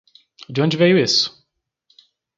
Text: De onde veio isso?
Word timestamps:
De 0.49 0.59
onde 0.63 0.77
veio 0.77 0.97
isso? 0.97 1.31